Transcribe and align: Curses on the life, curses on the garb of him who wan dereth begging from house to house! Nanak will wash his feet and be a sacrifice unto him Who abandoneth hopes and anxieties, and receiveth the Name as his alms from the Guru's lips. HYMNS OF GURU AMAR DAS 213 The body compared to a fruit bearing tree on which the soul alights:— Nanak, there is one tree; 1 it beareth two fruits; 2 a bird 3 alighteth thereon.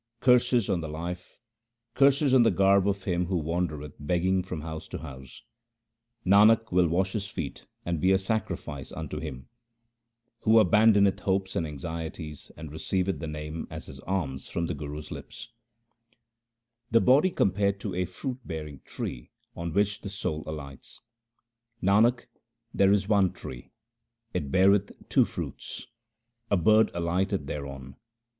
Curses 0.19 0.67
on 0.67 0.81
the 0.81 0.87
life, 0.87 1.41
curses 1.93 2.33
on 2.33 2.41
the 2.41 2.49
garb 2.49 2.87
of 2.87 3.03
him 3.03 3.27
who 3.27 3.37
wan 3.37 3.67
dereth 3.67 3.93
begging 3.99 4.41
from 4.41 4.61
house 4.61 4.87
to 4.87 4.97
house! 4.97 5.43
Nanak 6.25 6.71
will 6.71 6.87
wash 6.87 7.11
his 7.13 7.27
feet 7.27 7.67
and 7.85 8.01
be 8.01 8.11
a 8.11 8.17
sacrifice 8.17 8.91
unto 8.91 9.19
him 9.19 9.47
Who 10.39 10.53
abandoneth 10.57 11.19
hopes 11.19 11.55
and 11.55 11.67
anxieties, 11.67 12.51
and 12.57 12.71
receiveth 12.71 13.19
the 13.19 13.27
Name 13.27 13.67
as 13.69 13.85
his 13.85 13.99
alms 13.99 14.49
from 14.49 14.65
the 14.65 14.73
Guru's 14.73 15.11
lips. 15.11 15.49
HYMNS 16.91 16.95
OF 16.97 17.05
GURU 17.05 17.05
AMAR 17.13 17.21
DAS 17.21 17.33
213 17.35 17.59
The 17.61 17.61
body 17.61 17.77
compared 17.77 17.79
to 17.81 17.93
a 17.93 18.11
fruit 18.11 18.39
bearing 18.43 18.81
tree 18.83 19.29
on 19.55 19.71
which 19.73 20.01
the 20.01 20.09
soul 20.09 20.43
alights:— 20.47 20.99
Nanak, 21.83 22.25
there 22.73 22.91
is 22.91 23.07
one 23.07 23.33
tree; 23.33 23.69
1 24.31 24.45
it 24.45 24.51
beareth 24.51 24.93
two 25.09 25.25
fruits; 25.25 25.81
2 26.49 26.55
a 26.55 26.57
bird 26.57 26.87
3 26.93 26.99
alighteth 27.01 27.45
thereon. 27.45 27.97